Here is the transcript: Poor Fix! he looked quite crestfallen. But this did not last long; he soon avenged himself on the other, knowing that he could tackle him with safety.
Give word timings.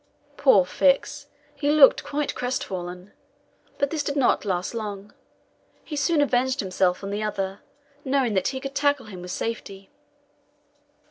Poor 0.35 0.65
Fix! 0.65 1.27
he 1.55 1.69
looked 1.69 2.03
quite 2.03 2.33
crestfallen. 2.33 3.13
But 3.77 3.91
this 3.91 4.01
did 4.01 4.15
not 4.15 4.45
last 4.45 4.73
long; 4.73 5.13
he 5.83 5.95
soon 5.95 6.23
avenged 6.23 6.59
himself 6.59 7.03
on 7.03 7.11
the 7.11 7.21
other, 7.21 7.59
knowing 8.03 8.33
that 8.33 8.47
he 8.47 8.59
could 8.59 8.73
tackle 8.73 9.05
him 9.05 9.21
with 9.21 9.29
safety. 9.29 9.91